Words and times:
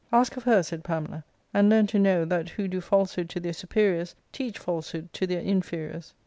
'* 0.07 0.11
Ask 0.11 0.35
of 0.35 0.45
her," 0.45 0.63
said 0.63 0.83
Pamela; 0.83 1.23
"and 1.53 1.69
learn 1.69 1.85
to 1.85 1.99
know 1.99 2.25
that 2.25 2.49
who 2.49 2.67
do 2.67 2.81
falsehood 2.81 3.29
to 3.29 3.39
their 3.39 3.53
superiors 3.53 4.15
teach 4.31 4.57
falsehood 4.57 5.13
to 5.13 5.27
their 5.27 5.41
inferiors." 5.41 6.15